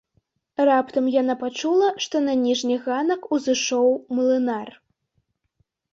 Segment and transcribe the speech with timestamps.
[0.69, 4.69] Раптам яна пачула, што на ніжні ганак узышоў млынар.